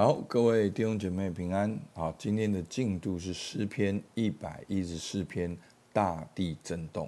[0.00, 1.78] 好，各位弟兄姐妹平安。
[1.92, 5.54] 好，今天的进度是诗篇一百一十四篇，
[5.92, 7.06] 大地震动。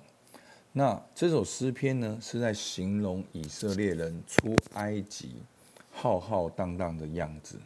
[0.73, 5.37] 那这首诗篇呢，是在形容以色列人出埃及
[5.91, 7.59] 浩浩荡荡的样子。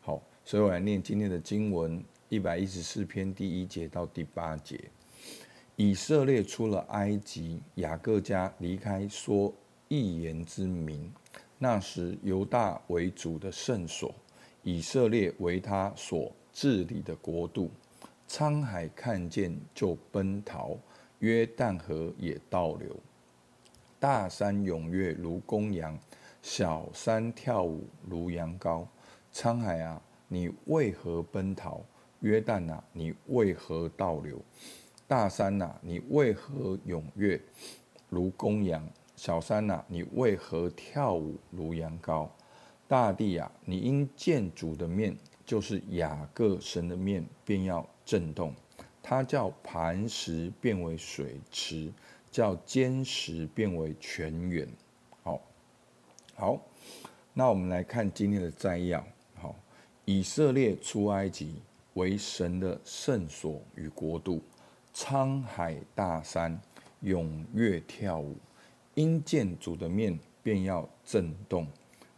[0.00, 4.78] 好，所以我来念今天的经文：一百一十四篇第一节到第八节。
[5.74, 9.52] 以色列出了埃及，雅各家离开说
[9.88, 11.12] 异言之民。
[11.58, 14.14] 那时犹大为主的圣所。
[14.62, 17.70] 以色列为他所治理的国度，
[18.28, 20.76] 沧海看见就奔逃，
[21.20, 22.94] 约旦河也倒流。
[24.00, 25.98] 大山踊跃如公羊，
[26.42, 28.86] 小山跳舞如羊羔。
[29.32, 31.80] 沧海啊，你为何奔逃？
[32.20, 34.40] 约旦啊，你为何倒流？
[35.06, 37.40] 大山啊，你为何踊跃
[38.08, 38.86] 如公羊？
[39.16, 42.28] 小山啊，你为何跳舞如羊羔？
[42.88, 48.54] 大地啊，你因见主的面，就是雅各神的面，便要震动。
[49.02, 51.92] 他叫磐石变为水池，
[52.30, 54.66] 叫坚石变为泉源。
[55.22, 55.40] 好，
[56.34, 56.58] 好，
[57.34, 59.04] 那我们来看今天的摘要。
[59.34, 59.54] 好，
[60.06, 61.56] 以色列出埃及，
[61.92, 64.42] 为神的圣所与国度，
[64.94, 66.58] 沧海大山
[67.02, 68.34] 踊跃跳舞，
[68.94, 71.66] 因见主的面，便要震动。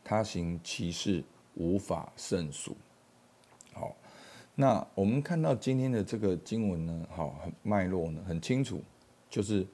[0.02, 1.22] 他行其事，
[1.54, 2.76] 无法胜数。
[3.72, 3.94] 好，
[4.54, 8.82] 那我们看到今天的这个经文呢，好，脉络呢很清楚，
[9.28, 9.66] 就是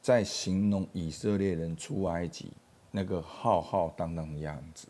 [0.00, 2.52] 在形容以色列人出埃及
[2.90, 4.86] 那个浩浩荡荡的样子。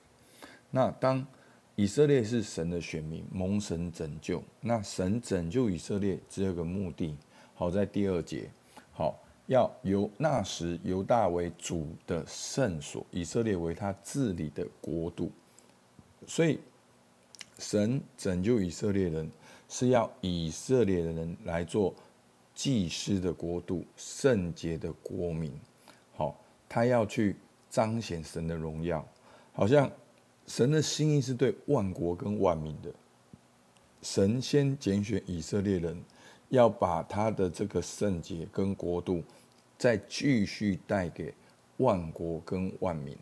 [0.70, 1.26] 那当
[1.74, 7.16] 以色列是神的选民，蒙神拯救，那神拯救以色列只有个目的，
[7.54, 8.50] 好，在第二节，
[8.92, 9.18] 好。
[9.46, 15.30] 要由那时犹大为主的圣所，以色列为他治理的国度。
[16.26, 16.58] 所以，
[17.58, 19.30] 神拯救以色列人，
[19.68, 21.94] 是要以色列的人来做
[22.54, 25.52] 祭司的国度、圣洁的国民。
[26.16, 26.36] 好，
[26.68, 27.36] 他要去
[27.70, 29.06] 彰显神的荣耀，
[29.52, 29.88] 好像
[30.48, 32.92] 神的心意是对万国跟万民的。
[34.02, 36.02] 神先拣选以色列人。
[36.48, 39.22] 要把他的这个圣洁跟国度，
[39.76, 41.34] 再继续带给
[41.78, 43.16] 万国跟万民。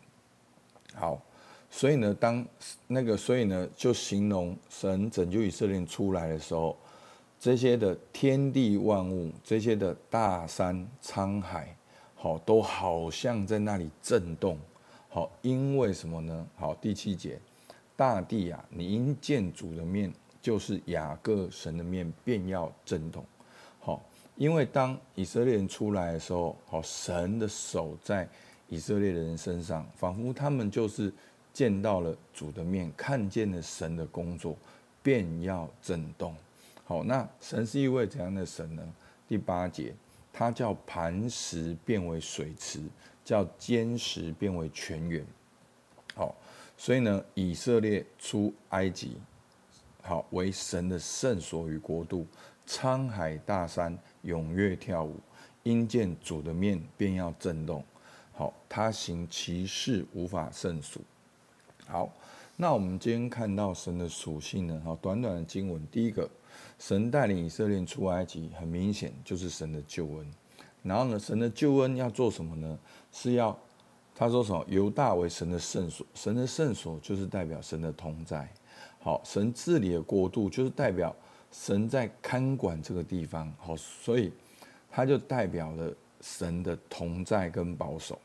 [0.93, 1.21] 好，
[1.69, 2.45] 所以呢，当
[2.87, 6.77] 那个，所以呢，就形容神拯救以色列出来的时候，
[7.39, 11.75] 这些的天地万物，这些的大山沧海，
[12.15, 14.57] 好，都好像在那里震动。
[15.09, 16.47] 好，因为什么呢？
[16.55, 17.39] 好，第七节，
[17.95, 20.13] 大地啊，你因见主的面。
[20.45, 23.25] 就是雅各神的面便要震动，
[23.79, 23.99] 好，
[24.35, 28.29] 因为当以色列人出来的时候，好，神的手在
[28.69, 31.11] 以色列人身上，仿佛他们就是
[31.51, 34.55] 见到了主的面，看见了神的工作，
[35.01, 36.35] 便要震动。
[36.83, 38.83] 好，那神是一位怎样的神呢？
[39.27, 39.95] 第八节，
[40.31, 42.79] 他叫磐石变为水池，
[43.23, 45.25] 叫坚石变为泉源。
[46.13, 46.35] 好，
[46.77, 49.17] 所以呢，以色列出埃及。
[50.07, 52.27] 好，为神的圣所与国度，
[52.67, 55.15] 沧海大山踊跃跳舞，
[55.63, 57.83] 因见主的面便要震动。
[58.31, 61.01] 好，他行其事无法胜数。
[61.87, 62.13] 好，
[62.55, 64.79] 那我们今天看到神的属性呢？
[64.85, 66.29] 好，短短的经文，第一个，
[66.77, 70.31] 神带领以色列出埃及，很明显就是神的救恩。
[70.83, 72.77] 然后呢，神的救恩要做什么呢？
[73.11, 73.57] 是要
[74.13, 74.63] 他说什么？
[74.67, 78.47] 犹大为神的圣所，神的圣所就是代表神的同在。
[79.05, 81.15] 好，神治理的国度就是代表
[81.51, 83.53] 神在看管这个地方。
[83.59, 84.33] 好，所以
[84.89, 88.19] 它就代表了神的同在跟保守。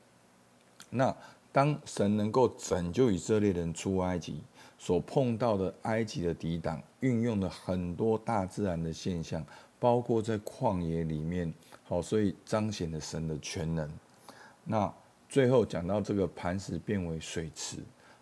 [0.88, 1.14] 那
[1.52, 4.40] 当神能够拯救以色列人出埃及，
[4.78, 9.44] 所碰到的埃及的抵挡，运用了很多大自然的现象，
[9.78, 11.52] 包括在旷野里面。
[11.84, 13.86] 好，所以彰显了神的全能。
[14.64, 14.90] 那
[15.28, 17.76] 最后讲到这个磐石变为水池。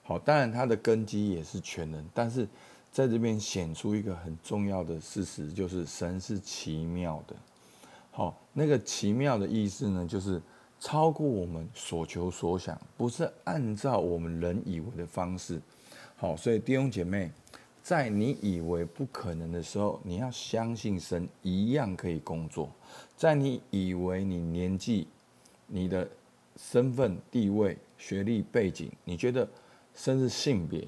[0.09, 2.49] 好，当然它的根基也是全能，但是
[2.91, 7.37] 在这边显出一个很重要的事实，就是神是奇妙的。
[8.10, 10.41] 好，那个奇妙的意思呢，就是
[10.81, 15.60] 超过我们所求所想，不是按照我们人以为的方式。
[16.16, 17.31] 好，所以弟兄姐妹，
[17.83, 22.71] 在你以为不可能的时候，你要相信神一样可以工作。
[23.15, 25.07] 在你以为你年纪、
[25.66, 26.09] 你的
[26.57, 29.47] 身份、地位、学历背景，你觉得。
[29.98, 30.86] 甚至性别，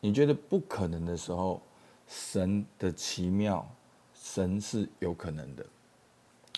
[0.00, 1.60] 你觉得不可能的时候，
[2.06, 3.68] 神的奇妙，
[4.14, 5.66] 神是有可能的。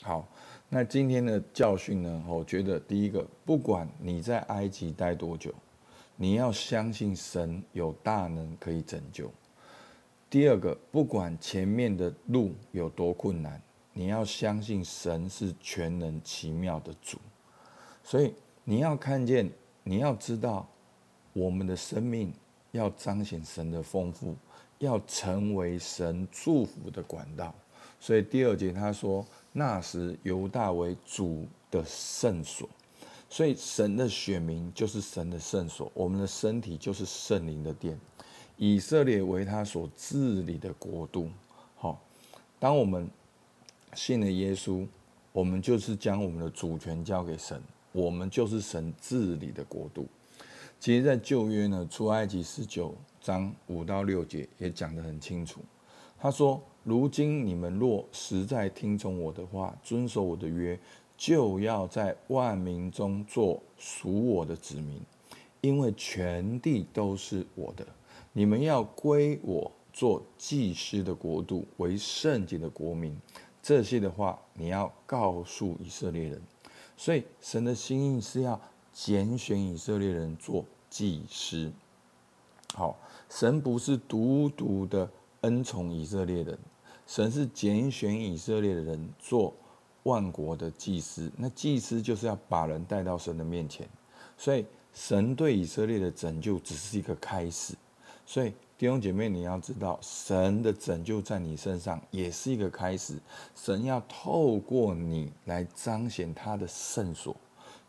[0.02, 0.28] 好，
[0.68, 2.22] 那今天的教训呢？
[2.28, 5.54] 我觉得第一个，不管你在埃及待多久，
[6.16, 9.32] 你要相信神有大能可以拯救。
[10.28, 13.58] 第二个，不管前面的路有多困难，
[13.94, 17.16] 你要相信神是全能奇妙的主。
[18.04, 18.34] 所以
[18.64, 19.50] 你要看见，
[19.82, 20.68] 你要知道，
[21.36, 22.32] 我们的生命
[22.72, 24.34] 要彰显神的丰富，
[24.78, 27.54] 要成为神祝福的管道。
[28.00, 29.22] 所以第二节他说
[29.52, 32.66] ：“那时犹大为主的圣所。”
[33.28, 37.98] 所以，神的选民就是神的圣所，我们的身体就是圣灵的殿。
[38.56, 41.28] 以色列为他所治理的国度。
[41.76, 42.00] 好，
[42.58, 43.10] 当我们
[43.94, 44.86] 信了耶稣，
[45.32, 47.60] 我们就是将我们的主权交给神，
[47.92, 50.06] 我们就是神治理的国度。
[50.86, 55.60] 其实，在旧约呢，出埃及十九章五到六节也讲得很清楚。
[56.16, 60.78] 他说：“如今你们若实在听从我的话，遵守我的约。”
[61.18, 65.00] 就要在万民中做属我的子民，
[65.60, 67.84] 因为全地都是我的。
[68.32, 73.18] 你们要归我做祭司的国度，为圣洁的国民。
[73.60, 76.40] 这些的话，你要告诉以色列人。
[76.96, 78.60] 所以，神的心意是要
[78.92, 80.64] 拣选以色列人做
[80.96, 81.70] 祭司。
[82.74, 82.96] 好，
[83.28, 85.10] 神不是独独的
[85.42, 86.58] 恩宠以色列人，
[87.06, 89.52] 神是拣选以色列的人做。
[90.04, 93.88] 万国的祭司，那祭司就是要把人带到神的面前，
[94.38, 94.64] 所以
[94.94, 97.74] 神对以色列的拯救只是一个开始。
[98.24, 103.18] 所以弟兄姐妹，你要知道，神的拯救在你身上也是一个开始。
[103.56, 107.34] 神要透过你来彰显他的圣所，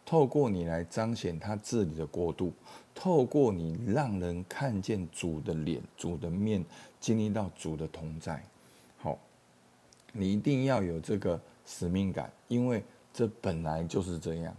[0.08, 2.52] 透过你来彰显他治理的国度，
[2.96, 6.66] 透过你让人看见主的脸、主的面，
[7.00, 8.42] 经历到主的同在。
[8.98, 9.20] 好，
[10.14, 11.40] 你一定要有这个。
[11.70, 12.82] 使命感，因为
[13.12, 14.56] 这本来就是这样。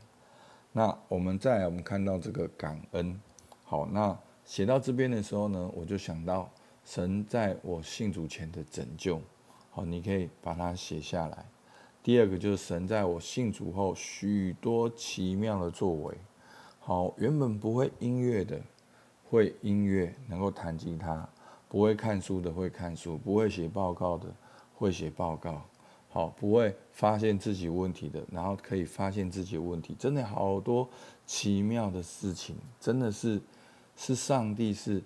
[0.73, 3.19] 那我们再来，我们看到这个感恩。
[3.65, 6.51] 好，那写到这边的时候呢，我就想到
[6.85, 9.19] 神在我信主前的拯救。
[9.71, 11.47] 好，你可以把它写下来。
[12.09, 16.17] 第二个就是神在我信主后许多奇妙的作为。
[16.81, 18.59] 好，原本不会音乐的
[19.29, 21.29] 会音乐，能够弹吉他；
[21.69, 24.35] 不会看书的会看书；不会写报告的
[24.75, 25.61] 会写报告。
[26.09, 30.89] 好，不会发现自己问题的，然后可以发现自己问题，真的好多
[31.27, 33.39] 奇妙的事情，真的是
[33.97, 35.03] 是上帝是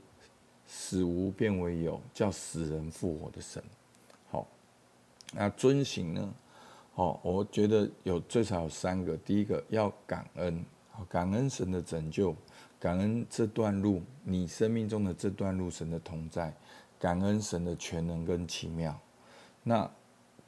[0.69, 3.61] 使无变为有，叫死人复活的神。
[4.31, 4.47] 好，
[5.33, 6.33] 那遵行呢？
[6.95, 10.65] 哦，我觉得有最少有三个，第一个要感恩，
[11.09, 12.37] 感恩神的拯救，
[12.79, 16.55] 感恩这段路你生命中的这段路神的同在，
[16.99, 18.99] 感恩神的全能跟奇妙。
[19.63, 19.91] 那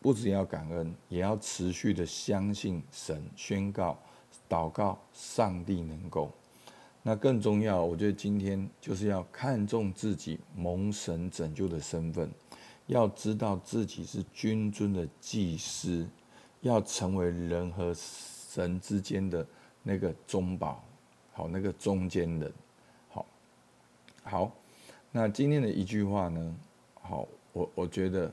[0.01, 3.99] 不只要感恩，也要持续的相信神，宣告、
[4.47, 6.31] 祷告，上帝能够。
[7.03, 12.31] 那更重要，我觉得今天就是要看重自己蒙神拯救的身份，
[12.87, 16.07] 要知道自己是君尊的祭司，
[16.65, 19.47] 要成为人和神之间的
[19.83, 20.85] 那个中保，
[21.33, 22.53] 好，那个中间人，
[23.09, 23.25] 好，
[24.23, 24.53] 好。
[25.13, 26.55] 那今天的一句话呢？
[27.01, 28.31] 好，我我觉得。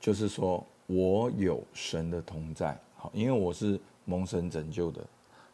[0.00, 5.02] 就是说，我有神的同在，好，因为我是蒙神拯救的，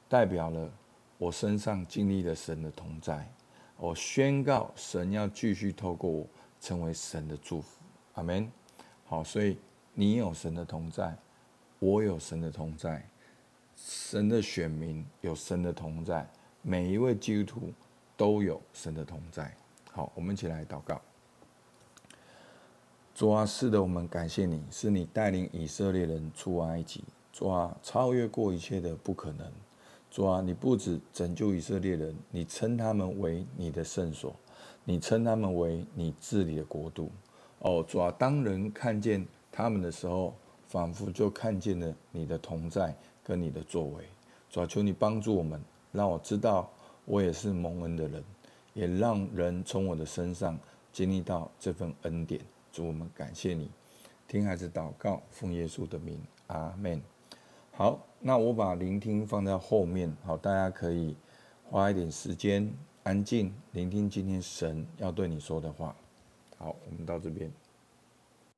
[0.09, 0.69] 代表了
[1.19, 3.25] 我身上经历了神的同在。
[3.77, 6.27] 我宣告，神要继续透过我
[6.61, 7.79] 成为神的祝福，
[8.15, 8.51] 阿门。
[9.07, 9.57] 好，所以
[9.95, 11.17] 你有神的同在，
[11.79, 13.07] 我有神的同在，
[13.77, 16.29] 神的选民有神的同在，
[16.63, 17.73] 每一位基督徒
[18.17, 19.55] 都有神的同在。
[19.91, 21.01] 好，我们一起来祷告。
[23.15, 27.05] 主啊，是的，我们感谢你，是你带领以色列人出埃及。
[27.33, 29.51] 主啊，超越过一切的不可能。
[30.11, 34.35] 主啊，你不止拯救以色列人，你称他们为你的圣所，
[34.85, 37.11] 你称他们为你治理的国度。
[37.59, 40.35] 哦，主啊，当人看见他们的时候，
[40.67, 44.05] 仿佛就看见了你的同在跟你的作为。
[44.49, 45.61] 主啊，求你帮助我们，
[45.93, 46.71] 让我知道
[47.05, 48.25] 我也是蒙恩的人，
[48.75, 50.59] 也让人从我的身上
[50.93, 52.41] 经历到这份恩典。
[52.73, 53.71] 主，我们感谢你，
[54.29, 57.01] 听孩子祷告，奉耶稣的名，阿门。
[57.73, 61.17] 好，那我把聆听放在后面，好，大家可以
[61.69, 65.95] 花一点时间安静聆听今天神要对你说的话。
[66.59, 67.51] 好，我们到这边。